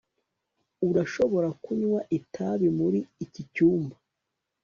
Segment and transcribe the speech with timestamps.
[0.89, 3.95] Urashobora kunywa itabi muri iki cyumba